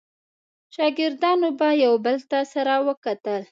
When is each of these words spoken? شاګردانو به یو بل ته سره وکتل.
شاګردانو 0.73 1.49
به 1.59 1.69
یو 1.83 1.93
بل 2.05 2.17
ته 2.29 2.39
سره 2.53 2.73
وکتل. 2.87 3.41